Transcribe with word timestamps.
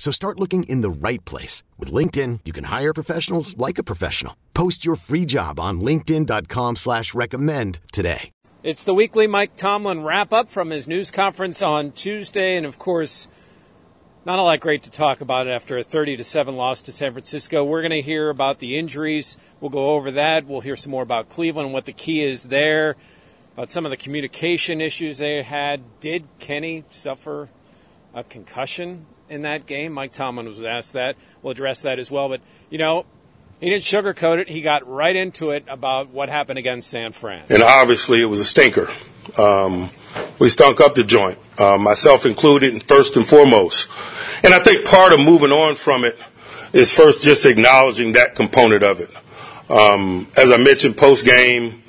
So 0.00 0.10
start 0.10 0.40
looking 0.40 0.62
in 0.62 0.80
the 0.80 0.88
right 0.88 1.22
place. 1.26 1.62
With 1.78 1.92
LinkedIn, 1.92 2.40
you 2.46 2.54
can 2.54 2.64
hire 2.64 2.94
professionals 2.94 3.54
like 3.58 3.76
a 3.76 3.82
professional. 3.82 4.34
Post 4.54 4.82
your 4.82 4.96
free 4.96 5.26
job 5.26 5.60
on 5.60 5.82
linkedin.com 5.82 6.76
slash 6.76 7.12
recommend 7.12 7.80
today. 7.92 8.30
It's 8.62 8.82
the 8.82 8.94
weekly 8.94 9.26
Mike 9.26 9.56
Tomlin 9.56 10.02
wrap-up 10.02 10.48
from 10.48 10.70
his 10.70 10.88
news 10.88 11.10
conference 11.10 11.60
on 11.60 11.92
Tuesday. 11.92 12.56
And, 12.56 12.64
of 12.64 12.78
course, 12.78 13.28
not 14.24 14.38
a 14.38 14.42
lot 14.42 14.60
great 14.60 14.84
to 14.84 14.90
talk 14.90 15.20
about 15.20 15.46
after 15.46 15.76
a 15.76 15.82
30 15.82 16.16
to 16.16 16.24
7 16.24 16.56
loss 16.56 16.80
to 16.80 16.92
San 16.92 17.12
Francisco. 17.12 17.62
We're 17.62 17.82
going 17.82 17.90
to 17.90 18.00
hear 18.00 18.30
about 18.30 18.58
the 18.58 18.78
injuries. 18.78 19.36
We'll 19.60 19.68
go 19.68 19.90
over 19.90 20.12
that. 20.12 20.46
We'll 20.46 20.62
hear 20.62 20.76
some 20.76 20.92
more 20.92 21.02
about 21.02 21.28
Cleveland, 21.28 21.74
what 21.74 21.84
the 21.84 21.92
key 21.92 22.22
is 22.22 22.44
there, 22.44 22.96
about 23.52 23.68
some 23.68 23.84
of 23.84 23.90
the 23.90 23.98
communication 23.98 24.80
issues 24.80 25.18
they 25.18 25.42
had. 25.42 26.00
Did 26.00 26.26
Kenny 26.38 26.84
suffer 26.88 27.50
a 28.14 28.24
concussion 28.24 29.04
in 29.30 29.42
that 29.42 29.66
game. 29.66 29.92
Mike 29.92 30.12
Tomlin 30.12 30.46
was 30.46 30.62
asked 30.62 30.92
that. 30.92 31.16
We'll 31.42 31.52
address 31.52 31.82
that 31.82 31.98
as 31.98 32.10
well. 32.10 32.28
But, 32.28 32.40
you 32.68 32.78
know, 32.78 33.06
he 33.60 33.70
didn't 33.70 33.84
sugarcoat 33.84 34.38
it. 34.38 34.48
He 34.48 34.60
got 34.60 34.86
right 34.88 35.14
into 35.14 35.50
it 35.50 35.64
about 35.68 36.10
what 36.10 36.28
happened 36.28 36.58
against 36.58 36.90
San 36.90 37.12
Fran. 37.12 37.44
And 37.48 37.62
obviously, 37.62 38.20
it 38.20 38.26
was 38.26 38.40
a 38.40 38.44
stinker. 38.44 38.90
Um, 39.38 39.90
we 40.38 40.48
stunk 40.48 40.80
up 40.80 40.94
the 40.94 41.04
joint, 41.04 41.38
uh, 41.58 41.78
myself 41.78 42.26
included, 42.26 42.82
first 42.82 43.16
and 43.16 43.26
foremost. 43.26 43.88
And 44.42 44.52
I 44.52 44.58
think 44.58 44.86
part 44.86 45.12
of 45.12 45.20
moving 45.20 45.52
on 45.52 45.74
from 45.74 46.04
it 46.04 46.18
is 46.72 46.94
first 46.94 47.22
just 47.22 47.46
acknowledging 47.46 48.12
that 48.12 48.34
component 48.34 48.82
of 48.82 49.00
it. 49.00 49.10
Um, 49.70 50.26
as 50.36 50.50
I 50.50 50.56
mentioned 50.56 50.96
post 50.96 51.24
game, 51.24 51.82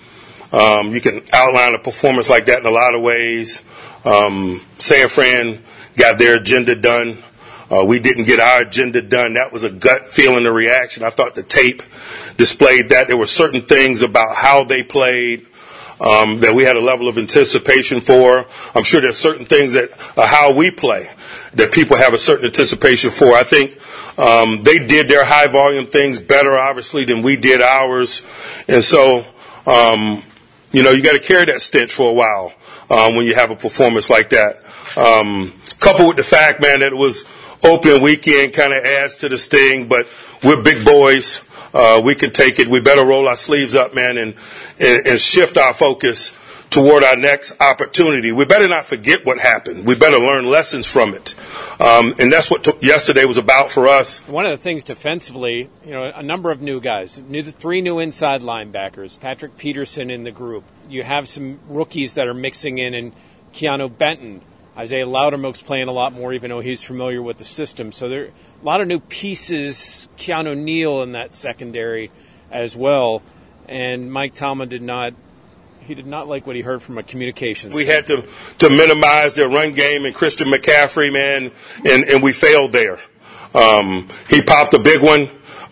um, 0.51 0.91
you 0.91 1.01
can 1.01 1.23
outline 1.31 1.73
a 1.73 1.79
performance 1.79 2.29
like 2.29 2.45
that 2.45 2.59
in 2.59 2.65
a 2.65 2.71
lot 2.71 2.93
of 2.93 3.01
ways. 3.01 3.63
Um, 4.03 4.59
San 4.77 5.07
Fran 5.07 5.63
got 5.95 6.17
their 6.17 6.37
agenda 6.41 6.75
done. 6.75 7.17
Uh, 7.71 7.85
we 7.85 7.99
didn't 7.99 8.25
get 8.25 8.39
our 8.39 8.61
agenda 8.61 9.01
done. 9.01 9.35
That 9.35 9.53
was 9.53 9.63
a 9.63 9.71
gut 9.71 10.09
feeling, 10.09 10.45
a 10.45 10.51
reaction. 10.51 11.03
I 11.03 11.09
thought 11.09 11.35
the 11.35 11.43
tape 11.43 11.81
displayed 12.35 12.89
that. 12.89 13.07
There 13.07 13.17
were 13.17 13.27
certain 13.27 13.61
things 13.61 14.01
about 14.01 14.35
how 14.35 14.65
they 14.65 14.83
played 14.83 15.47
um, 16.01 16.39
that 16.39 16.53
we 16.53 16.63
had 16.63 16.75
a 16.75 16.81
level 16.81 17.07
of 17.07 17.17
anticipation 17.17 18.01
for. 18.01 18.45
I'm 18.75 18.83
sure 18.83 19.01
there's 19.01 19.17
certain 19.17 19.45
things 19.45 19.73
that 19.73 19.89
uh, 20.17 20.25
how 20.27 20.51
we 20.51 20.71
play 20.71 21.09
that 21.53 21.71
people 21.71 21.95
have 21.95 22.13
a 22.13 22.17
certain 22.17 22.45
anticipation 22.45 23.11
for. 23.11 23.33
I 23.33 23.43
think 23.43 23.77
um, 24.19 24.63
they 24.63 24.85
did 24.85 25.07
their 25.07 25.23
high 25.23 25.47
volume 25.47 25.87
things 25.87 26.19
better, 26.19 26.57
obviously, 26.57 27.05
than 27.05 27.21
we 27.21 27.37
did 27.37 27.61
ours, 27.61 28.23
and 28.67 28.83
so 28.83 29.25
um, 29.65 30.21
you 30.71 30.83
know 30.83 30.91
you 30.91 31.03
got 31.03 31.13
to 31.13 31.19
carry 31.19 31.45
that 31.45 31.61
stench 31.61 31.93
for 31.93 32.09
a 32.09 32.13
while 32.13 32.53
um, 32.89 33.15
when 33.15 33.25
you 33.25 33.35
have 33.35 33.51
a 33.51 33.55
performance 33.55 34.09
like 34.09 34.31
that. 34.31 34.63
Um, 34.97 35.53
coupled 35.79 36.09
with 36.09 36.17
the 36.17 36.23
fact, 36.23 36.61
man, 36.61 36.79
that 36.79 36.91
it 36.91 36.97
was 36.97 37.25
opening 37.63 38.01
weekend 38.01 38.53
kind 38.53 38.73
of 38.73 38.83
adds 38.83 39.17
to 39.19 39.29
the 39.29 39.37
sting, 39.37 39.87
but 39.87 40.07
we're 40.43 40.61
big 40.61 40.83
boys. 40.85 41.43
Uh, 41.73 42.01
we 42.03 42.15
can 42.15 42.31
take 42.31 42.59
it. 42.59 42.67
We 42.67 42.81
better 42.81 43.05
roll 43.05 43.27
our 43.27 43.37
sleeves 43.37 43.75
up, 43.75 43.95
man, 43.95 44.17
and, 44.17 44.35
and, 44.79 45.07
and 45.07 45.19
shift 45.19 45.57
our 45.57 45.73
focus 45.73 46.33
toward 46.71 47.03
our 47.03 47.17
next 47.17 47.59
opportunity. 47.61 48.31
We 48.31 48.45
better 48.45 48.67
not 48.67 48.85
forget 48.85 49.25
what 49.25 49.39
happened. 49.39 49.85
We 49.85 49.93
better 49.93 50.17
learn 50.17 50.45
lessons 50.45 50.87
from 50.87 51.13
it. 51.13 51.35
Um, 51.81 52.15
and 52.17 52.31
that's 52.31 52.49
what 52.49 52.63
t- 52.63 52.73
yesterday 52.81 53.25
was 53.25 53.37
about 53.37 53.71
for 53.71 53.87
us. 53.87 54.19
One 54.27 54.45
of 54.45 54.51
the 54.51 54.57
things 54.57 54.83
defensively, 54.83 55.69
you 55.85 55.91
know, 55.91 56.05
a 56.15 56.23
number 56.23 56.49
of 56.49 56.61
new 56.61 56.79
guys, 56.79 57.17
new, 57.19 57.43
three 57.43 57.81
new 57.81 57.99
inside 57.99 58.41
linebackers, 58.41 59.19
Patrick 59.19 59.57
Peterson 59.57 60.09
in 60.09 60.23
the 60.23 60.31
group. 60.31 60.63
You 60.89 61.03
have 61.03 61.27
some 61.27 61.59
rookies 61.67 62.13
that 62.13 62.27
are 62.27 62.33
mixing 62.33 62.77
in, 62.77 62.93
and 62.93 63.11
Keanu 63.53 63.95
Benton, 63.95 64.41
Isaiah 64.77 65.05
Loudermilk's 65.05 65.61
playing 65.61 65.89
a 65.89 65.91
lot 65.91 66.13
more, 66.13 66.31
even 66.33 66.49
though 66.49 66.61
he's 66.61 66.81
familiar 66.81 67.21
with 67.21 67.37
the 67.37 67.43
system. 67.43 67.91
So 67.91 68.07
there 68.07 68.23
are 68.23 68.27
a 68.27 68.65
lot 68.65 68.81
of 68.81 68.87
new 68.87 68.99
pieces. 68.99 70.07
Keanu 70.17 70.57
Neal 70.57 71.01
in 71.01 71.11
that 71.11 71.33
secondary 71.33 72.11
as 72.49 72.75
well. 72.75 73.21
And 73.67 74.11
Mike 74.11 74.33
Tomlin 74.33 74.69
did 74.69 74.81
not. 74.81 75.13
He 75.81 75.95
did 75.95 76.05
not 76.05 76.27
like 76.27 76.45
what 76.47 76.55
he 76.55 76.61
heard 76.61 76.81
from 76.81 76.97
a 76.97 77.03
communications. 77.03 77.75
We 77.75 77.85
had 77.85 78.07
to 78.07 78.25
to 78.59 78.69
minimize 78.69 79.35
their 79.35 79.49
run 79.49 79.73
game 79.73 80.05
and 80.05 80.15
Christian 80.15 80.47
McCaffrey, 80.47 81.11
man, 81.11 81.51
and, 81.85 82.05
and 82.05 82.23
we 82.23 82.31
failed 82.31 82.71
there. 82.71 82.99
Um, 83.53 84.07
he 84.29 84.41
popped 84.41 84.73
a 84.73 84.79
big 84.79 85.01
one, 85.01 85.23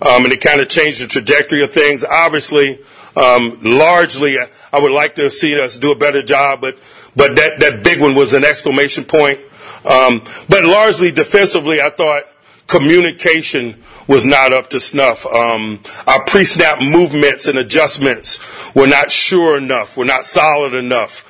um, 0.02 0.26
and 0.26 0.34
it 0.34 0.42
kind 0.42 0.60
of 0.60 0.68
changed 0.68 1.02
the 1.02 1.08
trajectory 1.08 1.64
of 1.64 1.72
things. 1.72 2.04
Obviously, 2.04 2.80
um, 3.16 3.60
largely, 3.62 4.38
I 4.40 4.80
would 4.80 4.92
like 4.92 5.16
to 5.16 5.30
see 5.30 5.60
us 5.60 5.78
do 5.78 5.92
a 5.92 5.98
better 5.98 6.22
job, 6.22 6.62
but 6.62 6.80
but 7.16 7.36
that, 7.36 7.60
that 7.60 7.84
big 7.84 8.00
one 8.00 8.16
was 8.16 8.34
an 8.34 8.44
exclamation 8.44 9.04
point. 9.04 9.40
Um, 9.86 10.24
but 10.48 10.64
largely 10.64 11.12
defensively, 11.12 11.82
I 11.82 11.90
thought 11.90 12.24
communication 12.68 13.82
was 14.08 14.26
not 14.26 14.54
up 14.54 14.70
to 14.70 14.80
snuff. 14.80 15.26
Um, 15.26 15.82
our 16.08 16.24
pre-snap 16.26 16.82
movements 16.82 17.48
and 17.48 17.58
adjustments 17.58 18.74
were 18.76 18.88
not 18.88 19.12
sure 19.12 19.58
enough. 19.58 19.98
Were 19.98 20.06
not 20.06 20.26
solid 20.26 20.74
enough. 20.74 21.26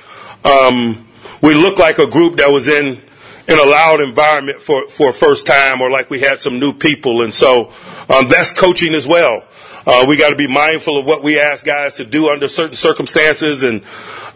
Um, 0.46 1.06
we 1.42 1.54
looked 1.54 1.78
like 1.78 1.98
a 1.98 2.06
group 2.06 2.36
that 2.36 2.50
was 2.50 2.68
in 2.68 3.00
in 3.48 3.58
a 3.58 3.64
loud 3.64 4.00
environment 4.00 4.62
for 4.62 4.88
for 4.88 5.10
a 5.10 5.12
first 5.12 5.46
time, 5.46 5.80
or 5.80 5.90
like 5.90 6.10
we 6.10 6.20
had 6.20 6.40
some 6.40 6.60
new 6.60 6.72
people, 6.72 7.22
and 7.22 7.34
so 7.34 7.72
um, 8.08 8.28
that's 8.28 8.52
coaching 8.52 8.94
as 8.94 9.06
well. 9.06 9.44
Uh, 9.86 10.04
we 10.08 10.16
got 10.16 10.30
to 10.30 10.36
be 10.36 10.46
mindful 10.46 10.98
of 10.98 11.06
what 11.06 11.22
we 11.22 11.40
ask 11.40 11.64
guys 11.64 11.94
to 11.94 12.04
do 12.04 12.28
under 12.28 12.48
certain 12.48 12.76
circumstances, 12.76 13.62
and 13.64 13.82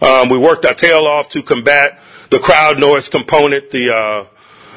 um, 0.01 0.29
we 0.29 0.37
worked 0.37 0.65
our 0.65 0.73
tail 0.73 1.05
off 1.05 1.29
to 1.29 1.43
combat 1.43 1.99
the 2.31 2.39
crowd 2.39 2.79
noise 2.79 3.09
component, 3.09 3.69
the 3.69 3.93
uh, 3.93 4.25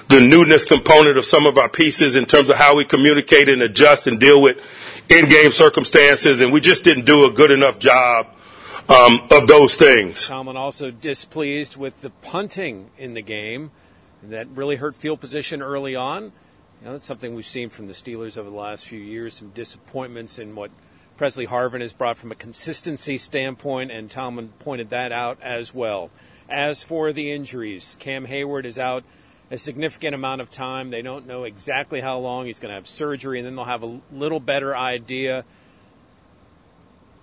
the 0.08 0.20
newness 0.20 0.64
component 0.64 1.18
of 1.18 1.24
some 1.24 1.46
of 1.46 1.58
our 1.58 1.68
pieces 1.68 2.16
in 2.16 2.24
terms 2.24 2.48
of 2.48 2.56
how 2.56 2.76
we 2.76 2.84
communicate 2.84 3.48
and 3.48 3.60
adjust 3.62 4.06
and 4.06 4.18
deal 4.18 4.40
with 4.40 4.56
in-game 5.10 5.50
circumstances, 5.50 6.40
and 6.40 6.52
we 6.52 6.60
just 6.60 6.84
didn't 6.84 7.04
do 7.04 7.26
a 7.26 7.30
good 7.30 7.50
enough 7.50 7.78
job 7.78 8.26
um, 8.88 9.20
of 9.30 9.46
those 9.46 9.74
things. 9.74 10.26
Tomlin 10.28 10.56
also 10.56 10.90
displeased 10.90 11.76
with 11.76 12.00
the 12.00 12.10
punting 12.10 12.90
in 12.98 13.14
the 13.14 13.22
game. 13.22 13.70
That 14.22 14.48
really 14.48 14.76
hurt 14.76 14.96
field 14.96 15.20
position 15.20 15.62
early 15.62 15.94
on. 15.94 16.32
You 16.80 16.86
know, 16.86 16.92
that's 16.92 17.04
something 17.04 17.34
we've 17.34 17.44
seen 17.44 17.70
from 17.70 17.88
the 17.88 17.92
Steelers 17.92 18.38
over 18.38 18.48
the 18.48 18.56
last 18.56 18.86
few 18.86 19.00
years. 19.00 19.34
Some 19.34 19.48
disappointments 19.50 20.38
in 20.38 20.54
what 20.54 20.70
Pressley 21.16 21.46
Harvin 21.46 21.80
has 21.80 21.92
brought 21.92 22.18
from 22.18 22.30
a 22.30 22.36
consistency 22.36 23.18
standpoint, 23.18 23.90
and 23.90 24.08
Tomlin 24.08 24.50
pointed 24.60 24.90
that 24.90 25.10
out 25.10 25.38
as 25.42 25.74
well. 25.74 26.10
As 26.48 26.84
for 26.84 27.12
the 27.12 27.32
injuries, 27.32 27.96
Cam 27.98 28.26
Hayward 28.26 28.64
is 28.64 28.78
out 28.78 29.02
a 29.50 29.58
significant 29.58 30.14
amount 30.14 30.40
of 30.40 30.50
time. 30.50 30.90
They 30.90 31.02
don't 31.02 31.26
know 31.26 31.42
exactly 31.42 32.00
how 32.00 32.18
long 32.18 32.46
he's 32.46 32.60
going 32.60 32.70
to 32.70 32.76
have 32.76 32.86
surgery, 32.86 33.40
and 33.40 33.46
then 33.46 33.56
they'll 33.56 33.64
have 33.64 33.82
a 33.82 34.00
little 34.12 34.40
better 34.40 34.76
idea. 34.76 35.44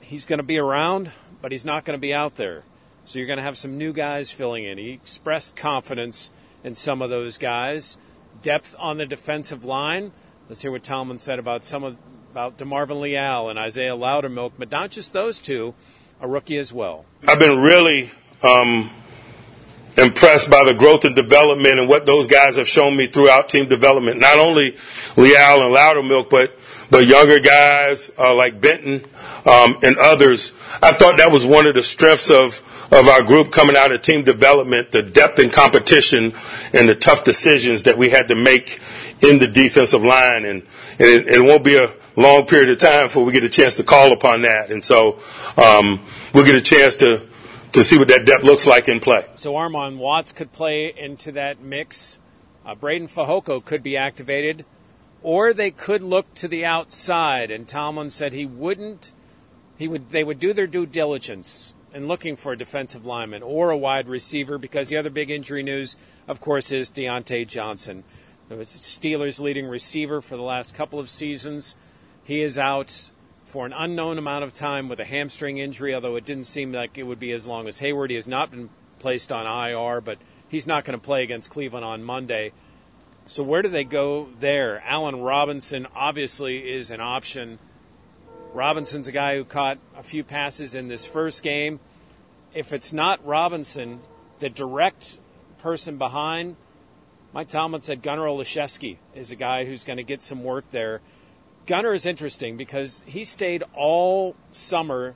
He's 0.02 0.26
going 0.26 0.40
to 0.40 0.44
be 0.44 0.58
around, 0.58 1.14
but 1.42 1.54
he's 1.54 1.66
not 1.66 1.86
going 1.86 1.98
to 1.98 2.02
be 2.02 2.14
out 2.14 2.36
there. 2.36 2.64
So 3.06 3.20
you're 3.20 3.28
going 3.28 3.38
to 3.38 3.44
have 3.44 3.58
some 3.58 3.78
new 3.78 3.94
guys 3.94 4.32
filling 4.32 4.66
in. 4.66 4.78
He 4.78 4.92
expressed 4.92 5.56
confidence 5.56 6.32
in 6.62 6.76
some 6.76 7.02
of 7.02 7.10
those 7.10 7.38
guys 7.38 7.98
depth 8.42 8.76
on 8.80 8.98
the 8.98 9.06
defensive 9.06 9.66
line. 9.66 10.12
Let's 10.50 10.62
hear 10.62 10.72
what 10.72 10.84
Tomlin 10.84 11.18
said 11.18 11.40
about 11.40 11.64
some 11.64 11.84
of 11.84 11.98
about 12.32 12.58
DeMarvin 12.58 13.00
Leal 13.00 13.50
and 13.50 13.58
Isaiah 13.58 13.96
Loudermilk, 13.96 14.52
but 14.60 14.70
not 14.70 14.92
just 14.92 15.14
those 15.14 15.40
two, 15.40 15.74
a 16.20 16.28
rookie 16.28 16.58
as 16.58 16.74
well. 16.74 17.06
I've 17.26 17.40
been 17.40 17.62
really 17.62 18.12
um, 18.44 18.90
impressed 19.98 20.50
by 20.50 20.66
the 20.66 20.74
growth 20.74 21.06
and 21.06 21.16
development 21.16 21.80
and 21.80 21.88
what 21.88 22.06
those 22.06 22.28
guys 22.28 22.58
have 22.58 22.68
shown 22.68 22.98
me 22.98 23.08
throughout 23.08 23.48
team 23.48 23.70
development. 23.70 24.20
Not 24.20 24.38
only 24.38 24.76
Leal 25.16 25.62
and 25.64 25.74
Loudermilk, 25.74 26.30
but 26.30 26.54
but 26.90 27.06
younger 27.06 27.40
guys 27.40 28.12
uh, 28.18 28.34
like 28.34 28.60
Benton 28.62 29.04
um, 29.46 29.78
and 29.84 29.98
others. 29.98 30.54
I 30.82 30.92
thought 30.92 31.18
that 31.18 31.32
was 31.32 31.46
one 31.46 31.66
of 31.66 31.76
the 31.76 31.84
strengths 31.84 32.30
of 32.30 32.62
of 32.92 33.08
our 33.08 33.24
group 33.24 33.52
coming 33.52 33.76
out 33.76 33.92
of 33.92 34.02
team 34.02 34.24
development, 34.24 34.92
the 34.92 35.02
depth 35.02 35.40
and 35.40 35.52
competition 35.52 36.34
and 36.74 36.88
the 36.88 36.96
tough 36.96 37.24
decisions 37.24 37.84
that 37.84 37.98
we 37.98 38.10
had 38.10 38.28
to 38.28 38.36
make 38.36 38.80
in 39.22 39.40
the 39.40 39.48
defensive 39.48 40.04
line. 40.04 40.46
And, 40.46 40.62
and 41.00 41.02
it, 41.02 41.28
it, 41.28 41.42
won't 41.42 41.64
be 41.64 41.78
a 41.78 41.92
long 42.16 42.46
period 42.46 42.70
of 42.70 42.78
time 42.78 43.08
before 43.08 43.26
we 43.26 43.34
get 43.34 43.44
a 43.44 43.50
chance 43.50 43.78
to 43.78 43.84
call 43.84 44.12
upon 44.12 44.44
that. 44.44 44.72
And 44.72 44.84
so 44.84 45.20
um, 45.58 46.00
we'll 46.34 46.46
get 46.46 46.56
a 46.56 46.62
chance 46.62 46.98
to 46.98 47.26
to 47.74 47.84
see 47.84 47.98
what 47.98 48.08
that 48.08 48.26
depth 48.26 48.46
looks 48.46 48.66
like 48.66 48.88
in 48.88 49.02
play. 49.02 49.26
So 49.36 49.52
Armon 49.52 49.98
Watts 49.98 50.32
could 50.32 50.54
play 50.54 50.94
into 50.96 51.34
that 51.34 51.60
mix. 51.60 52.20
Uh, 52.66 52.74
Breiden 52.74 53.12
Fehoko 53.12 53.64
could 53.64 53.84
be 53.84 53.98
activated, 53.98 54.66
or 55.26 55.54
they 55.54 55.72
could 55.72 56.04
look 56.04 56.32
to 56.36 56.48
the 56.48 56.64
outside. 56.64 57.50
And 57.50 57.68
Tomlin 57.68 58.12
said 58.12 58.32
he 58.32 58.46
wouldn't. 58.46 59.12
He 59.76 59.88
would. 59.88 60.12
They 60.12 60.24
would 60.24 60.40
do 60.40 60.54
their 60.54 60.68
due 60.68 60.86
diligence 60.86 61.74
in 61.96 62.08
looking 62.08 62.36
for 62.36 62.52
a 62.52 62.58
defensive 62.58 63.08
lineman 63.08 63.42
or 63.42 63.72
a 63.72 63.78
wide 63.78 64.08
receiver 64.08 64.60
because 64.60 64.90
the 64.90 64.98
other 64.98 65.10
big 65.10 65.32
injury 65.32 65.64
news, 65.64 65.98
of 66.28 66.40
course, 66.40 66.72
is 66.72 66.92
Diontae 66.92 67.48
Johnson, 67.48 68.04
the 68.50 68.56
Steelers' 68.58 69.42
leading 69.42 69.66
receiver 69.66 70.22
for 70.22 70.38
the 70.38 70.44
last 70.44 70.76
couple 70.76 71.00
of 71.00 71.10
seasons. 71.10 71.76
He 72.24 72.44
is 72.44 72.60
out 72.60 73.10
for 73.46 73.66
an 73.66 73.74
unknown 73.74 74.20
amount 74.20 74.44
of 74.44 74.54
time 74.54 74.88
with 74.88 75.00
a 75.00 75.06
hamstring 75.06 75.58
injury, 75.58 75.96
although 75.96 76.18
it 76.18 76.26
didn't 76.26 76.44
seem 76.44 76.72
like 76.72 77.00
it 77.00 77.04
would 77.04 77.20
be 77.20 77.32
as 77.32 77.48
long 77.48 77.68
as 77.68 77.80
Hayward. 77.80 78.12
He 78.12 78.16
has 78.16 78.28
not 78.28 78.52
been 78.52 78.70
placed 79.00 79.32
on 79.32 79.48
IR, 79.48 80.02
but 80.02 80.20
he's 80.48 80.68
not 80.68 80.86
going 80.86 81.00
to 81.00 81.04
play 81.04 81.24
against 81.24 81.50
Cleveland 81.50 81.84
on 81.84 82.04
Monday. 82.04 82.52
So 83.28 83.44
where 83.44 83.62
do 83.62 83.70
they 83.70 83.84
go 83.84 84.30
there? 84.40 84.84
Allen 84.86 85.22
Robinson 85.22 85.88
obviously 85.96 86.72
is 86.72 86.92
an 86.92 87.02
option. 87.02 87.58
Robinson's 88.54 89.08
a 89.08 89.12
guy 89.12 89.36
who 89.36 89.44
caught 89.44 89.80
a 89.98 90.04
few 90.04 90.24
passes 90.24 90.76
in 90.76 90.88
this 90.88 91.06
first 91.06 91.42
game. 91.42 91.80
If 92.54 92.72
it's 92.72 92.94
not 92.94 93.26
Robinson, 93.26 94.02
the 94.40 94.50
direct 94.50 95.20
person 95.58 95.98
behind, 95.98 96.56
Mike 97.34 97.50
Tomlin 97.50 97.82
said 97.82 98.04
Gunnar 98.04 98.28
Olszewski 98.28 98.98
is 99.16 99.32
a 99.32 99.36
guy 99.36 99.66
who's 99.66 99.84
going 99.84 99.98
to 99.98 100.04
get 100.04 100.22
some 100.22 100.44
work 100.44 100.70
there. 100.70 101.02
Gunnar 101.66 101.94
is 101.94 102.06
interesting 102.06 102.58
because 102.58 103.04
he 103.08 103.24
stayed 103.24 103.64
all 103.74 104.36
summer 104.52 105.16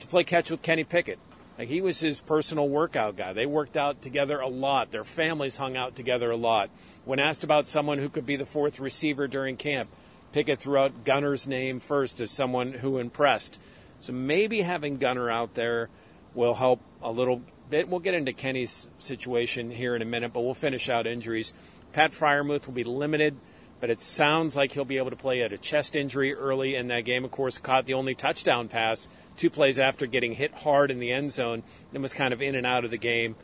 to 0.00 0.06
play 0.08 0.24
catch 0.24 0.50
with 0.50 0.62
Kenny 0.62 0.82
Pickett. 0.82 1.20
Like 1.60 1.68
he 1.68 1.82
was 1.82 2.00
his 2.00 2.20
personal 2.20 2.70
workout 2.70 3.16
guy. 3.16 3.34
They 3.34 3.44
worked 3.44 3.76
out 3.76 4.00
together 4.00 4.40
a 4.40 4.48
lot. 4.48 4.92
Their 4.92 5.04
families 5.04 5.58
hung 5.58 5.76
out 5.76 5.94
together 5.94 6.30
a 6.30 6.36
lot. 6.36 6.70
When 7.04 7.20
asked 7.20 7.44
about 7.44 7.66
someone 7.66 7.98
who 7.98 8.08
could 8.08 8.24
be 8.24 8.36
the 8.36 8.46
fourth 8.46 8.80
receiver 8.80 9.28
during 9.28 9.58
camp, 9.58 9.90
Pickett 10.32 10.58
threw 10.58 10.78
out 10.78 11.04
Gunnar's 11.04 11.46
name 11.46 11.78
first 11.78 12.22
as 12.22 12.30
someone 12.30 12.72
who 12.72 12.96
impressed. 12.96 13.60
So 13.98 14.14
maybe 14.14 14.62
having 14.62 14.96
Gunner 14.96 15.30
out 15.30 15.52
there 15.52 15.90
will 16.34 16.54
help 16.54 16.80
a 17.02 17.10
little 17.10 17.42
bit. 17.68 17.90
We'll 17.90 18.00
get 18.00 18.14
into 18.14 18.32
Kenny's 18.32 18.88
situation 18.96 19.70
here 19.70 19.94
in 19.94 20.00
a 20.00 20.06
minute, 20.06 20.32
but 20.32 20.40
we'll 20.40 20.54
finish 20.54 20.88
out 20.88 21.06
injuries. 21.06 21.52
Pat 21.92 22.12
Freiermuth 22.12 22.68
will 22.68 22.74
be 22.74 22.84
limited 22.84 23.36
but 23.80 23.90
it 23.90 24.00
sounds 24.00 24.56
like 24.56 24.72
he'll 24.72 24.84
be 24.84 24.98
able 24.98 25.10
to 25.10 25.16
play 25.16 25.42
at 25.42 25.52
a 25.52 25.58
chest 25.58 25.96
injury 25.96 26.34
early 26.34 26.76
in 26.76 26.88
that 26.88 27.04
game. 27.04 27.24
Of 27.24 27.30
course, 27.30 27.58
caught 27.58 27.86
the 27.86 27.94
only 27.94 28.14
touchdown 28.14 28.68
pass 28.68 29.08
two 29.36 29.50
plays 29.50 29.80
after 29.80 30.06
getting 30.06 30.34
hit 30.34 30.52
hard 30.52 30.90
in 30.90 30.98
the 30.98 31.10
end 31.10 31.32
zone, 31.32 31.62
and 31.92 32.02
was 32.02 32.12
kind 32.12 32.34
of 32.34 32.42
in 32.42 32.54
and 32.54 32.66
out 32.66 32.84
of 32.84 32.90
the 32.90 32.98
game 32.98 33.36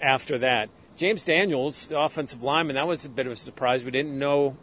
after 0.00 0.38
that. 0.38 0.68
James 0.96 1.24
Daniels, 1.24 1.88
the 1.88 1.98
offensive 1.98 2.42
lineman, 2.42 2.76
that 2.76 2.86
was 2.86 3.04
a 3.06 3.10
bit 3.10 3.26
of 3.26 3.32
a 3.32 3.36
surprise. 3.36 3.84
We 3.84 3.90
didn't 3.90 4.18
know 4.18 4.56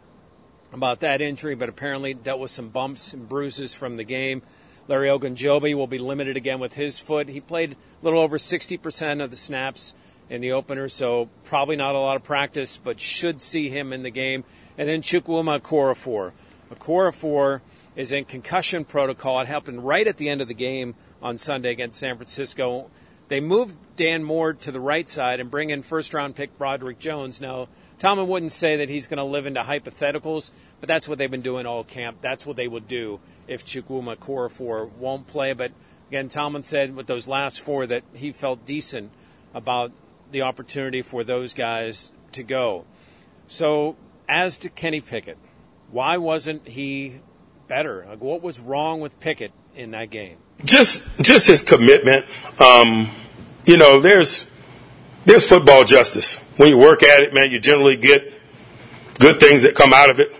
about 0.72 1.00
that 1.00 1.20
injury, 1.20 1.56
but 1.56 1.68
apparently 1.68 2.14
dealt 2.14 2.38
with 2.38 2.52
some 2.52 2.68
bumps 2.68 3.12
and 3.12 3.28
bruises 3.28 3.74
from 3.74 3.96
the 3.96 4.04
game. 4.04 4.42
Larry 4.86 5.08
Ogunjobi 5.08 5.74
will 5.74 5.86
be 5.86 5.98
limited 5.98 6.36
again 6.36 6.60
with 6.60 6.74
his 6.74 6.98
foot. 6.98 7.28
He 7.28 7.40
played 7.40 7.72
a 7.72 8.04
little 8.04 8.20
over 8.20 8.38
60% 8.38 9.22
of 9.22 9.30
the 9.30 9.36
snaps 9.36 9.94
in 10.30 10.40
the 10.40 10.52
opener, 10.52 10.88
so 10.88 11.28
probably 11.44 11.76
not 11.76 11.94
a 11.94 11.98
lot 11.98 12.16
of 12.16 12.22
practice, 12.22 12.78
but 12.78 12.98
should 12.98 13.40
see 13.40 13.68
him 13.68 13.92
in 13.92 14.02
the 14.02 14.10
game 14.10 14.44
and 14.80 14.88
then 14.88 15.02
Chukwuma 15.02 15.60
Okorafor. 15.60 16.32
Okorafor 16.72 17.60
is 17.96 18.12
in 18.12 18.24
concussion 18.24 18.86
protocol. 18.86 19.38
It 19.40 19.46
happened 19.46 19.84
right 19.84 20.08
at 20.08 20.16
the 20.16 20.30
end 20.30 20.40
of 20.40 20.48
the 20.48 20.54
game 20.54 20.94
on 21.20 21.36
Sunday 21.36 21.70
against 21.70 21.98
San 21.98 22.16
Francisco. 22.16 22.88
They 23.28 23.40
moved 23.40 23.76
Dan 23.96 24.24
Moore 24.24 24.54
to 24.54 24.72
the 24.72 24.80
right 24.80 25.06
side 25.06 25.38
and 25.38 25.50
bring 25.50 25.68
in 25.68 25.82
first 25.82 26.14
round 26.14 26.34
pick 26.34 26.56
Broderick 26.56 26.98
Jones. 26.98 27.42
Now, 27.42 27.68
Tomlin 27.98 28.26
wouldn't 28.26 28.52
say 28.52 28.76
that 28.76 28.88
he's 28.88 29.06
going 29.06 29.18
to 29.18 29.24
live 29.24 29.44
into 29.44 29.60
hypotheticals, 29.60 30.52
but 30.80 30.88
that's 30.88 31.06
what 31.06 31.18
they've 31.18 31.30
been 31.30 31.42
doing 31.42 31.66
all 31.66 31.84
camp. 31.84 32.22
That's 32.22 32.46
what 32.46 32.56
they 32.56 32.66
would 32.66 32.88
do 32.88 33.20
if 33.46 33.66
Chukwuma 33.66 34.16
Okorafor 34.16 34.90
won't 34.92 35.26
play. 35.26 35.52
But 35.52 35.72
again, 36.08 36.30
Tomlin 36.30 36.62
said 36.62 36.96
with 36.96 37.06
those 37.06 37.28
last 37.28 37.60
four 37.60 37.86
that 37.86 38.02
he 38.14 38.32
felt 38.32 38.64
decent 38.64 39.10
about 39.52 39.92
the 40.30 40.42
opportunity 40.42 41.02
for 41.02 41.24
those 41.24 41.54
guys 41.54 42.12
to 42.32 42.42
go. 42.42 42.84
So 43.46 43.96
as 44.28 44.58
to 44.58 44.68
Kenny 44.68 45.00
Pickett, 45.00 45.38
why 45.90 46.16
wasn't 46.16 46.68
he 46.68 47.20
better? 47.68 48.06
Like, 48.08 48.20
what 48.20 48.42
was 48.42 48.60
wrong 48.60 49.00
with 49.00 49.18
Pickett 49.20 49.52
in 49.74 49.90
that 49.92 50.10
game? 50.10 50.36
Just, 50.64 51.04
just 51.20 51.48
his 51.48 51.62
commitment. 51.62 52.26
Um, 52.60 53.08
you 53.64 53.76
know, 53.76 54.00
there's, 54.00 54.46
there's 55.24 55.48
football 55.48 55.84
justice. 55.84 56.36
When 56.56 56.68
you 56.68 56.78
work 56.78 57.02
at 57.02 57.20
it, 57.20 57.34
man, 57.34 57.50
you 57.50 57.60
generally 57.60 57.96
get 57.96 58.32
good 59.18 59.40
things 59.40 59.64
that 59.64 59.74
come 59.74 59.92
out 59.92 60.10
of 60.10 60.20
it. 60.20 60.32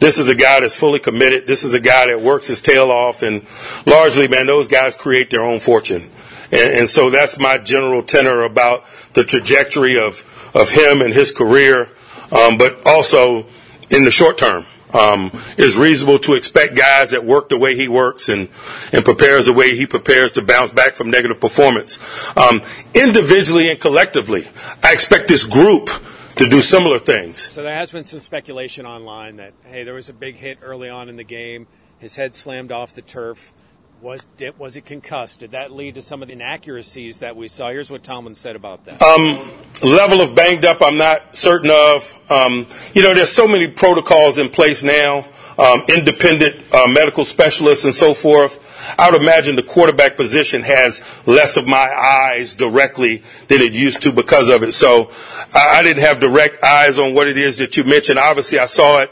This 0.00 0.18
is 0.18 0.28
a 0.28 0.34
guy 0.34 0.60
that's 0.60 0.78
fully 0.78 1.00
committed. 1.00 1.46
This 1.46 1.64
is 1.64 1.74
a 1.74 1.80
guy 1.80 2.06
that 2.06 2.20
works 2.20 2.46
his 2.46 2.62
tail 2.62 2.90
off, 2.92 3.22
and 3.22 3.44
largely, 3.84 4.28
man, 4.28 4.46
those 4.46 4.68
guys 4.68 4.96
create 4.96 5.28
their 5.28 5.42
own 5.42 5.58
fortune. 5.58 6.08
And, 6.50 6.80
and 6.80 6.90
so 6.90 7.10
that's 7.10 7.38
my 7.38 7.58
general 7.58 8.02
tenor 8.02 8.42
about 8.42 8.84
the 9.14 9.24
trajectory 9.24 9.98
of 9.98 10.24
of 10.54 10.70
him 10.70 11.02
and 11.02 11.12
his 11.12 11.30
career 11.32 11.90
um, 12.32 12.58
but 12.58 12.86
also 12.86 13.46
in 13.90 14.04
the 14.04 14.10
short 14.10 14.38
term. 14.38 14.66
Um, 14.92 15.30
it's 15.58 15.76
reasonable 15.76 16.18
to 16.20 16.34
expect 16.34 16.74
guys 16.74 17.10
that 17.10 17.22
work 17.22 17.50
the 17.50 17.58
way 17.58 17.74
he 17.74 17.88
works 17.88 18.30
and, 18.30 18.48
and 18.90 19.04
prepares 19.04 19.44
the 19.44 19.52
way 19.52 19.76
he 19.76 19.86
prepares 19.86 20.32
to 20.32 20.42
bounce 20.42 20.70
back 20.70 20.94
from 20.94 21.10
negative 21.10 21.40
performance. 21.40 21.98
Um, 22.36 22.62
individually 22.94 23.70
and 23.70 23.78
collectively, 23.78 24.46
I 24.82 24.94
expect 24.94 25.28
this 25.28 25.44
group 25.44 25.90
to 26.36 26.48
do 26.48 26.62
similar 26.62 26.98
things. 26.98 27.40
So 27.40 27.62
there 27.62 27.74
has 27.74 27.92
been 27.92 28.04
some 28.04 28.20
speculation 28.20 28.86
online 28.86 29.36
that, 29.36 29.52
hey, 29.64 29.84
there 29.84 29.94
was 29.94 30.08
a 30.08 30.14
big 30.14 30.36
hit 30.36 30.58
early 30.62 30.88
on 30.88 31.10
in 31.10 31.16
the 31.16 31.24
game. 31.24 31.66
His 31.98 32.16
head 32.16 32.34
slammed 32.34 32.72
off 32.72 32.94
the 32.94 33.02
turf. 33.02 33.52
Was 34.00 34.28
was 34.58 34.76
it 34.76 34.84
concussed? 34.84 35.40
Did 35.40 35.50
that 35.50 35.72
lead 35.72 35.96
to 35.96 36.02
some 36.02 36.22
of 36.22 36.28
the 36.28 36.34
inaccuracies 36.34 37.18
that 37.18 37.34
we 37.34 37.48
saw? 37.48 37.70
Here's 37.70 37.90
what 37.90 38.04
Tomlin 38.04 38.36
said 38.36 38.54
about 38.54 38.84
that. 38.84 39.02
Um, 39.02 39.40
level 39.82 40.20
of 40.20 40.36
banged 40.36 40.64
up, 40.64 40.82
I'm 40.82 40.96
not 40.96 41.34
certain 41.34 41.70
of. 41.72 42.14
Um, 42.30 42.68
you 42.94 43.02
know, 43.02 43.12
there's 43.12 43.32
so 43.32 43.48
many 43.48 43.68
protocols 43.68 44.38
in 44.38 44.50
place 44.50 44.84
now, 44.84 45.26
um, 45.58 45.82
independent 45.88 46.62
uh, 46.72 46.86
medical 46.86 47.24
specialists 47.24 47.84
and 47.84 47.92
so 47.92 48.14
forth. 48.14 48.64
I 48.96 49.10
would 49.10 49.20
imagine 49.20 49.56
the 49.56 49.64
quarterback 49.64 50.14
position 50.16 50.62
has 50.62 51.02
less 51.26 51.56
of 51.56 51.66
my 51.66 51.88
eyes 51.88 52.54
directly 52.54 53.24
than 53.48 53.60
it 53.60 53.72
used 53.72 54.02
to 54.02 54.12
because 54.12 54.48
of 54.48 54.62
it. 54.62 54.74
So 54.74 55.10
I, 55.52 55.80
I 55.80 55.82
didn't 55.82 56.04
have 56.04 56.20
direct 56.20 56.62
eyes 56.62 57.00
on 57.00 57.14
what 57.14 57.26
it 57.26 57.36
is 57.36 57.58
that 57.58 57.76
you 57.76 57.82
mentioned. 57.82 58.20
Obviously, 58.20 58.60
I 58.60 58.66
saw 58.66 59.00
it 59.00 59.10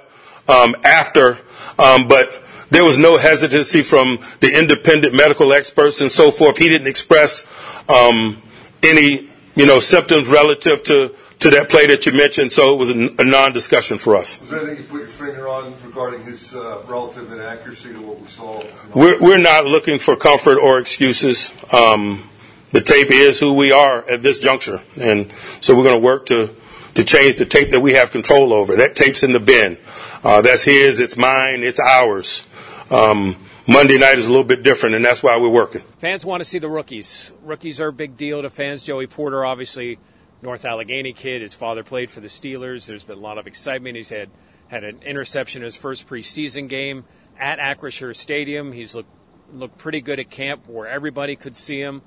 um, 0.49 0.77
after, 0.85 1.39
um, 1.77 2.07
but 2.07 2.45
there 2.71 2.85
was 2.85 2.99
no 2.99 3.17
hesitancy 3.17 3.83
from 3.83 4.19
the 4.41 4.59
independent 4.59 5.15
medical 5.15 5.53
experts 5.53 6.01
and 6.01 6.11
so 6.11 6.31
forth. 6.31 6.59
He 6.59 6.69
didn't 6.69 6.89
express 6.89 7.47
um, 7.89 8.43
any, 8.83 9.29
you 9.55 9.67
know, 9.67 9.81
symptoms 9.81 10.29
relative 10.29 10.83
to, 10.85 11.15
to 11.41 11.51
that 11.51 11.69
play 11.69 11.87
that 11.87 12.07
you 12.07 12.13
mentioned, 12.13 12.53
so 12.53 12.75
it 12.75 12.79
was 12.79 12.91
a, 12.91 13.25
non-discussion 13.25 13.99
for 13.99 14.17
us. 14.17 14.41
Was 14.41 14.51
there 14.51 14.61
anything 14.61 14.79
you 14.79 14.85
put 14.85 14.99
your 14.99 15.09
finger 15.09 15.49
on 15.49 15.73
regarding 15.85 16.25
his 16.25 16.55
uh, 16.55 16.83
relative 16.87 17.33
inaccuracy 17.33 17.93
to 17.93 18.01
what 18.01 18.21
we 18.21 18.29
saw? 18.29 18.63
We're, 18.95 19.19
we're 19.21 19.39
not 19.39 19.67
looking 19.67 19.99
for 19.99 20.17
comfort 20.17 20.59
or 20.59 20.79
excuses. 20.79 21.53
Um, 21.73 22.29
the 22.73 22.81
tape 22.81 23.11
is 23.11 23.39
who 23.39 23.55
we 23.55 23.73
are 23.73 24.09
at 24.11 24.23
this 24.23 24.39
juncture, 24.39 24.83
and 25.01 25.33
so 25.61 25.77
we're 25.77 25.85
going 25.85 26.01
to 26.01 26.05
work 26.05 26.27
to 26.27 26.55
to 26.97 27.05
change 27.05 27.37
the 27.37 27.45
tape 27.45 27.71
that 27.71 27.81
we 27.81 27.93
have 27.93 28.11
control 28.11 28.55
over. 28.55 28.77
That 28.77 28.97
tape's 28.97 29.23
in 29.23 29.33
the 29.33 29.41
bin. 29.41 29.77
Uh, 30.25 30.41
that's 30.41 30.65
his. 30.65 30.99
It's 30.99 31.17
mine. 31.17 31.63
It's 31.63 31.79
ours. 31.79 32.47
Um, 32.91 33.37
Monday 33.67 33.99
night 33.99 34.19
is 34.19 34.27
a 34.27 34.31
little 34.31 34.45
bit 34.45 34.63
different, 34.63 34.95
and 34.95 35.05
that's 35.05 35.23
why 35.23 35.37
we're 35.39 35.49
working. 35.49 35.83
Fans 35.99 36.25
want 36.25 36.41
to 36.41 36.45
see 36.45 36.59
the 36.59 36.69
rookies. 36.69 37.33
Rookies 37.43 37.81
are 37.81 37.89
a 37.89 37.93
big 37.93 38.17
deal 38.17 38.43
to 38.43 38.51
fans. 38.51 38.85
Joey 38.85 39.09
Porter, 39.09 39.45
obviously, 39.45 39.99
North 40.41 40.65
Allegheny 40.65 41.13
kid. 41.13 41.43
His 41.43 41.55
father 41.55 41.83
played 41.83 42.11
for 42.11 42.21
the 42.21 42.29
Steelers. 42.29 42.87
There's 42.87 43.05
been 43.05 43.19
a 43.19 43.21
lot 43.21 43.39
of 43.39 43.47
excitement. 43.47 43.97
He's 43.97 44.11
had 44.11 44.31
had 44.69 44.85
an 44.85 45.03
interception 45.03 45.63
in 45.63 45.65
his 45.65 45.77
first 45.77 46.09
preseason 46.09 46.69
game 46.69 47.05
at 47.39 47.59
Acrisure 47.59 48.15
Stadium. 48.15 48.73
He's 48.73 48.95
looked 48.95 49.11
looked 49.53 49.79
pretty 49.79 50.01
good 50.01 50.19
at 50.19 50.31
camp, 50.31 50.69
where 50.69 50.89
everybody 50.89 51.37
could 51.37 51.55
see 51.55 51.81
him, 51.81 52.03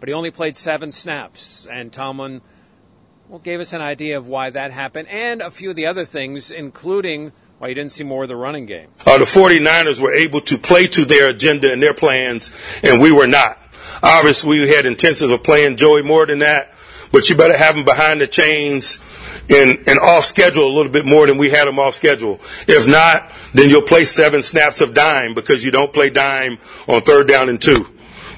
but 0.00 0.08
he 0.08 0.12
only 0.12 0.30
played 0.30 0.56
seven 0.56 0.90
snaps. 0.90 1.66
And 1.70 1.92
Tomlin 1.92 2.40
well, 3.28 3.38
gave 3.38 3.60
us 3.60 3.72
an 3.72 3.80
idea 3.80 4.18
of 4.18 4.26
why 4.26 4.50
that 4.50 4.72
happened 4.72 5.08
and 5.08 5.40
a 5.40 5.50
few 5.50 5.70
of 5.70 5.76
the 5.76 5.86
other 5.86 6.04
things, 6.04 6.50
including 6.50 7.32
why 7.60 7.68
you 7.68 7.74
didn't 7.74 7.92
see 7.92 8.04
more 8.04 8.22
of 8.22 8.30
the 8.30 8.36
running 8.36 8.64
game. 8.64 8.88
Uh, 9.04 9.18
the 9.18 9.26
49ers 9.26 10.00
were 10.00 10.14
able 10.14 10.40
to 10.40 10.56
play 10.56 10.86
to 10.86 11.04
their 11.04 11.28
agenda 11.28 11.70
and 11.70 11.82
their 11.82 11.92
plans, 11.92 12.50
and 12.82 13.02
we 13.02 13.12
were 13.12 13.26
not. 13.26 13.58
Obviously, 14.02 14.60
we 14.60 14.70
had 14.70 14.86
intentions 14.86 15.30
of 15.30 15.42
playing 15.42 15.76
Joey 15.76 16.02
more 16.02 16.24
than 16.24 16.38
that, 16.38 16.72
but 17.12 17.28
you 17.28 17.36
better 17.36 17.54
have 17.54 17.76
him 17.76 17.84
behind 17.84 18.18
the 18.18 18.26
chains 18.26 18.98
and, 19.50 19.78
and 19.86 19.98
off 19.98 20.24
schedule 20.24 20.68
a 20.68 20.72
little 20.74 20.90
bit 20.90 21.04
more 21.04 21.26
than 21.26 21.36
we 21.36 21.50
had 21.50 21.68
him 21.68 21.78
off 21.78 21.94
schedule. 21.94 22.40
If 22.66 22.88
not, 22.88 23.30
then 23.52 23.68
you'll 23.68 23.82
play 23.82 24.06
seven 24.06 24.42
snaps 24.42 24.80
of 24.80 24.94
dime 24.94 25.34
because 25.34 25.62
you 25.62 25.70
don't 25.70 25.92
play 25.92 26.08
dime 26.08 26.56
on 26.88 27.02
third 27.02 27.28
down 27.28 27.50
and 27.50 27.60
two. 27.60 27.86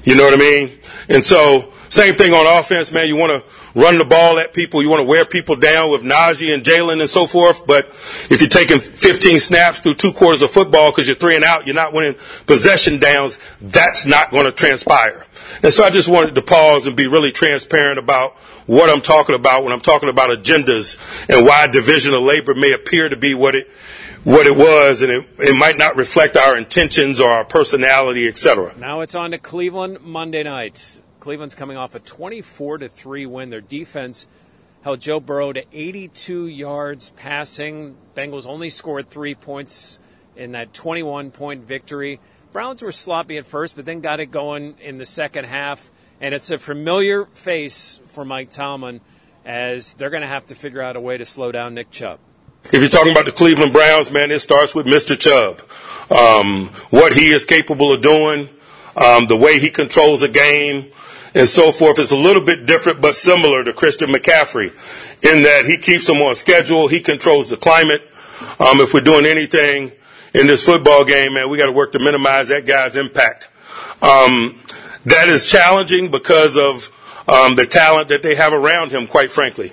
You 0.03 0.15
know 0.17 0.25
what 0.25 0.33
I 0.33 0.37
mean? 0.37 0.77
And 1.07 1.25
so, 1.25 1.71
same 1.93 2.15
thing 2.15 2.33
on 2.33 2.47
offense, 2.59 2.91
man. 2.91 3.07
You 3.07 3.15
want 3.15 3.31
to 3.31 3.79
run 3.79 3.99
the 3.99 4.05
ball 4.05 4.39
at 4.39 4.51
people. 4.51 4.81
You 4.81 4.89
want 4.89 5.01
to 5.01 5.07
wear 5.07 5.25
people 5.25 5.55
down 5.55 5.91
with 5.91 6.01
Najee 6.01 6.51
and 6.51 6.63
Jaylen 6.63 6.99
and 6.99 7.09
so 7.09 7.27
forth. 7.27 7.67
But 7.67 7.85
if 8.31 8.41
you're 8.41 8.49
taking 8.49 8.79
15 8.79 9.39
snaps 9.39 9.79
through 9.79 9.95
two 9.95 10.11
quarters 10.11 10.41
of 10.41 10.49
football 10.49 10.89
because 10.89 11.07
you're 11.07 11.15
three 11.15 11.35
and 11.35 11.45
out, 11.45 11.67
you're 11.67 11.75
not 11.75 11.93
winning 11.93 12.15
possession 12.47 12.99
downs. 12.99 13.37
That's 13.61 14.07
not 14.07 14.31
going 14.31 14.45
to 14.45 14.51
transpire. 14.51 15.27
And 15.61 15.71
so 15.71 15.83
I 15.83 15.91
just 15.91 16.09
wanted 16.09 16.33
to 16.33 16.41
pause 16.41 16.87
and 16.87 16.95
be 16.97 17.05
really 17.05 17.31
transparent 17.31 17.99
about 17.99 18.37
what 18.65 18.89
I'm 18.89 19.01
talking 19.01 19.35
about 19.35 19.63
when 19.63 19.71
I'm 19.71 19.81
talking 19.81 20.09
about 20.09 20.31
agendas 20.31 21.29
and 21.29 21.45
why 21.45 21.67
division 21.67 22.15
of 22.15 22.23
labor 22.23 22.55
may 22.55 22.73
appear 22.73 23.07
to 23.07 23.17
be 23.17 23.35
what 23.35 23.55
it 23.55 23.69
what 24.23 24.47
it 24.47 24.55
was, 24.55 25.01
and 25.01 25.11
it, 25.11 25.27
it 25.39 25.53
might 25.53 25.77
not 25.77 25.97
reflect 25.97 26.37
our 26.37 26.57
intentions 26.57 27.19
or 27.19 27.29
our 27.29 27.43
personality, 27.43 28.25
etc. 28.25 28.73
Now 28.77 29.01
it's 29.01 29.15
on 29.15 29.31
to 29.31 29.37
Cleveland 29.37 29.99
Monday 30.01 30.43
night. 30.43 31.01
Cleveland's 31.23 31.55
coming 31.55 31.77
off 31.77 31.95
a 31.95 31.99
24 31.99 32.79
to 32.79 32.89
3 32.89 33.25
win. 33.27 33.49
Their 33.49 33.61
defense 33.61 34.27
held 34.81 34.99
Joe 34.99 35.21
Burrow 35.21 35.53
to 35.53 35.63
82 35.71 36.47
yards 36.47 37.11
passing. 37.11 37.95
Bengals 38.13 38.45
only 38.45 38.69
scored 38.69 39.09
3 39.09 39.33
points 39.35 40.01
in 40.35 40.51
that 40.51 40.73
21 40.73 41.31
point 41.31 41.63
victory. 41.63 42.19
Browns 42.51 42.81
were 42.81 42.91
sloppy 42.91 43.37
at 43.37 43.45
first, 43.45 43.77
but 43.77 43.85
then 43.85 44.01
got 44.01 44.19
it 44.19 44.31
going 44.31 44.75
in 44.81 44.97
the 44.97 45.05
second 45.05 45.45
half. 45.45 45.89
And 46.19 46.33
it's 46.33 46.51
a 46.51 46.57
familiar 46.57 47.23
face 47.27 48.01
for 48.07 48.25
Mike 48.25 48.49
Tomlin 48.49 48.99
as 49.45 49.93
they're 49.93 50.09
going 50.09 50.23
to 50.23 50.27
have 50.27 50.47
to 50.47 50.55
figure 50.55 50.81
out 50.81 50.97
a 50.97 50.99
way 50.99 51.15
to 51.15 51.23
slow 51.23 51.53
down 51.53 51.73
Nick 51.73 51.89
Chubb. 51.89 52.19
If 52.65 52.81
you're 52.81 52.89
talking 52.89 53.13
about 53.13 53.27
the 53.27 53.31
Cleveland 53.31 53.71
Browns, 53.71 54.11
man, 54.11 54.29
it 54.29 54.41
starts 54.41 54.75
with 54.75 54.87
Mr. 54.87 55.17
Chubb. 55.17 55.61
Um, 56.11 56.67
what 56.89 57.13
he 57.13 57.31
is 57.31 57.45
capable 57.45 57.93
of 57.93 58.01
doing, 58.01 58.49
um, 58.97 59.27
the 59.27 59.37
way 59.37 59.59
he 59.59 59.69
controls 59.69 60.21
a 60.21 60.27
game, 60.27 60.91
and 61.33 61.47
so 61.47 61.71
forth 61.71 61.99
is 61.99 62.11
a 62.11 62.17
little 62.17 62.43
bit 62.43 62.65
different 62.65 63.01
but 63.01 63.15
similar 63.15 63.63
to 63.63 63.73
Christian 63.73 64.09
McCaffrey 64.09 64.67
in 65.23 65.43
that 65.43 65.65
he 65.65 65.77
keeps 65.77 66.07
them 66.07 66.17
on 66.17 66.35
schedule, 66.35 66.87
he 66.87 66.99
controls 66.99 67.49
the 67.49 67.57
climate. 67.57 68.01
Um, 68.59 68.81
if 68.81 68.93
we're 68.93 69.01
doing 69.01 69.25
anything 69.25 69.91
in 70.33 70.47
this 70.47 70.65
football 70.65 71.05
game, 71.05 71.33
man, 71.33 71.49
we 71.49 71.57
got 71.57 71.67
to 71.67 71.71
work 71.71 71.93
to 71.93 71.99
minimize 71.99 72.49
that 72.49 72.65
guy's 72.65 72.95
impact. 72.95 73.49
Um, 74.01 74.59
that 75.05 75.29
is 75.29 75.49
challenging 75.49 76.11
because 76.11 76.57
of 76.57 76.91
um, 77.27 77.55
the 77.55 77.65
talent 77.65 78.09
that 78.09 78.21
they 78.21 78.35
have 78.35 78.53
around 78.53 78.91
him, 78.91 79.07
quite 79.07 79.31
frankly. 79.31 79.71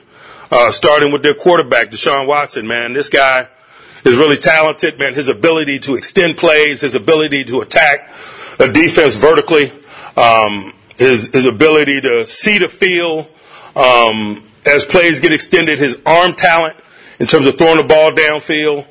Uh, 0.51 0.71
starting 0.71 1.13
with 1.13 1.23
their 1.23 1.35
quarterback, 1.35 1.91
Deshaun 1.91 2.27
Watson, 2.27 2.67
man. 2.67 2.93
This 2.93 3.09
guy 3.09 3.49
is 4.05 4.17
really 4.17 4.37
talented, 4.37 4.99
man. 4.99 5.15
His 5.15 5.29
ability 5.29 5.79
to 5.81 5.95
extend 5.95 6.37
plays, 6.37 6.81
his 6.81 6.95
ability 6.95 7.45
to 7.45 7.61
attack 7.61 8.09
a 8.59 8.71
defense 8.73 9.15
vertically, 9.17 9.71
um, 10.17 10.73
his, 11.01 11.31
his 11.33 11.47
ability 11.47 12.03
to 12.03 12.27
see 12.27 12.59
the 12.59 12.69
field 12.69 13.27
um, 13.75 14.45
as 14.67 14.85
plays 14.85 15.21
get 15.21 15.33
extended, 15.33 15.79
his 15.79 15.99
arm 16.05 16.35
talent 16.35 16.77
in 17.19 17.27
terms 17.27 17.47
of 17.47 17.57
throwing 17.57 17.79
the 17.79 17.85
ball 17.85 18.13
downfield. 18.13 18.87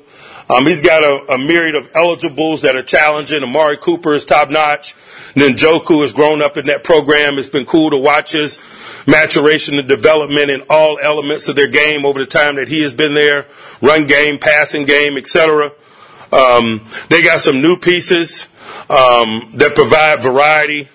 Um, 0.50 0.66
he's 0.66 0.82
got 0.82 1.04
a, 1.04 1.34
a, 1.34 1.38
myriad 1.38 1.76
of 1.76 1.92
eligibles 1.94 2.64
that 2.64 2.76
are 2.76 2.82
challenging. 2.82 3.44
Amari 3.44 3.78
Cooper 3.78 4.16
is 4.16 4.26
top 4.26 4.50
notch. 4.50 4.96
Njoku 5.36 6.02
has 6.02 6.12
grown 6.12 6.42
up 6.42 6.58
in 6.58 6.66
that 6.66 6.84
program. 6.84 7.38
It's 7.38 7.50
been 7.50 7.68
cool 7.68 7.92
to 7.92 7.98
watch 7.98 8.32
his 8.32 8.58
maturation 9.06 9.78
and 9.78 9.88
development 9.88 10.50
in 10.50 10.64
all 10.68 10.98
elements 10.98 11.48
of 11.48 11.56
their 11.56 11.70
game 11.70 12.04
over 12.04 12.20
the 12.20 12.26
time 12.26 12.56
that 12.56 12.68
he 12.68 12.82
has 12.82 12.94
been 12.94 13.14
there. 13.14 13.46
Run 13.84 14.08
game, 14.08 14.40
passing 14.40 14.86
game, 14.86 15.18
etc. 15.18 15.72
Um, 16.34 16.84
they 17.10 17.22
got 17.22 17.42
some 17.42 17.62
new 17.62 17.78
pieces 17.78 18.50
um, 18.90 19.52
that 19.54 19.74
provide 19.76 20.24
variety. 20.24 20.90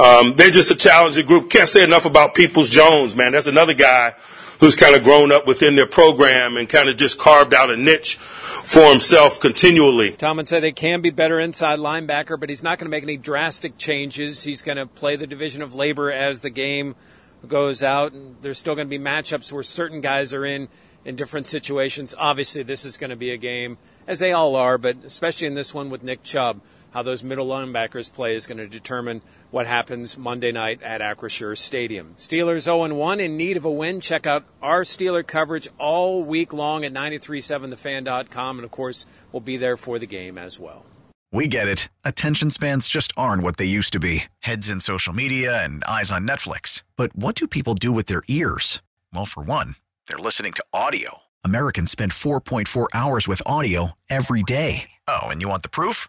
Um, 0.00 0.34
they're 0.34 0.50
just 0.50 0.70
a 0.70 0.76
challenging 0.76 1.26
group. 1.26 1.50
Can't 1.50 1.68
say 1.68 1.84
enough 1.84 2.06
about 2.06 2.34
Peoples 2.34 2.70
Jones, 2.70 3.14
man. 3.14 3.32
That's 3.32 3.46
another 3.46 3.74
guy 3.74 4.14
who's 4.58 4.74
kind 4.74 4.96
of 4.96 5.04
grown 5.04 5.30
up 5.30 5.46
within 5.46 5.76
their 5.76 5.86
program 5.86 6.56
and 6.56 6.68
kind 6.68 6.88
of 6.88 6.96
just 6.96 7.18
carved 7.18 7.52
out 7.52 7.70
a 7.70 7.76
niche 7.76 8.16
for 8.16 8.88
himself 8.90 9.40
continually. 9.40 10.12
Tomlin 10.12 10.46
said 10.46 10.62
they 10.62 10.72
can 10.72 11.02
be 11.02 11.10
better 11.10 11.38
inside 11.38 11.78
linebacker, 11.78 12.38
but 12.38 12.48
he's 12.48 12.62
not 12.62 12.78
going 12.78 12.86
to 12.86 12.90
make 12.90 13.02
any 13.02 13.16
drastic 13.16 13.76
changes. 13.76 14.44
He's 14.44 14.62
going 14.62 14.76
to 14.76 14.86
play 14.86 15.16
the 15.16 15.26
division 15.26 15.60
of 15.60 15.74
labor 15.74 16.10
as 16.10 16.40
the 16.40 16.50
game 16.50 16.94
goes 17.46 17.82
out, 17.82 18.12
and 18.12 18.36
there's 18.42 18.58
still 18.58 18.74
going 18.74 18.86
to 18.86 18.98
be 18.98 19.02
matchups 19.02 19.52
where 19.52 19.62
certain 19.62 20.00
guys 20.00 20.32
are 20.32 20.44
in 20.44 20.68
in 21.04 21.16
different 21.16 21.46
situations. 21.46 22.14
Obviously, 22.18 22.62
this 22.62 22.84
is 22.84 22.98
going 22.98 23.10
to 23.10 23.16
be 23.16 23.30
a 23.30 23.38
game, 23.38 23.78
as 24.06 24.18
they 24.18 24.32
all 24.32 24.56
are, 24.56 24.76
but 24.76 24.96
especially 25.04 25.46
in 25.46 25.54
this 25.54 25.72
one 25.72 25.88
with 25.88 26.02
Nick 26.02 26.22
Chubb, 26.22 26.60
how 26.92 27.02
those 27.02 27.22
middle 27.22 27.46
linebackers 27.46 28.12
play 28.12 28.34
is 28.34 28.46
going 28.46 28.58
to 28.58 28.66
determine 28.66 29.22
what 29.50 29.66
happens 29.66 30.18
Monday 30.18 30.52
night 30.52 30.82
at 30.82 31.00
Acrisure 31.00 31.56
Stadium. 31.56 32.14
Steelers 32.18 32.68
0-1 32.68 33.20
in 33.20 33.36
need 33.36 33.56
of 33.56 33.64
a 33.64 33.70
win. 33.70 34.00
Check 34.00 34.26
out 34.26 34.44
our 34.62 34.82
Steeler 34.82 35.26
coverage 35.26 35.68
all 35.78 36.22
week 36.22 36.52
long 36.52 36.84
at 36.84 36.92
937thefan.com, 36.92 38.58
and 38.58 38.64
of 38.64 38.70
course, 38.70 39.06
we'll 39.32 39.40
be 39.40 39.56
there 39.56 39.76
for 39.76 39.98
the 39.98 40.06
game 40.06 40.38
as 40.38 40.58
well. 40.58 40.84
We 41.32 41.46
get 41.46 41.68
it. 41.68 41.88
Attention 42.04 42.50
spans 42.50 42.88
just 42.88 43.12
aren't 43.16 43.44
what 43.44 43.56
they 43.56 43.64
used 43.64 43.92
to 43.92 44.00
be. 44.00 44.24
Heads 44.40 44.68
in 44.68 44.80
social 44.80 45.12
media 45.12 45.62
and 45.62 45.84
eyes 45.84 46.10
on 46.10 46.26
Netflix. 46.26 46.82
But 46.96 47.14
what 47.14 47.36
do 47.36 47.46
people 47.46 47.74
do 47.74 47.92
with 47.92 48.06
their 48.06 48.22
ears? 48.26 48.82
Well, 49.14 49.26
for 49.26 49.42
one, 49.42 49.76
they're 50.08 50.18
listening 50.18 50.52
to 50.54 50.64
audio. 50.72 51.18
Americans 51.44 51.92
spend 51.92 52.12
4.4 52.12 52.86
hours 52.92 53.28
with 53.28 53.42
audio 53.46 53.92
every 54.08 54.42
day. 54.42 54.90
Oh, 55.06 55.28
and 55.28 55.40
you 55.40 55.48
want 55.48 55.62
the 55.62 55.68
proof? 55.68 56.08